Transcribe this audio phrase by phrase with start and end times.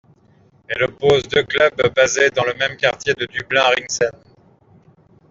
[0.67, 4.17] Elle oppose deux clubs basés dans le même quartier de Dublin, Ringsend.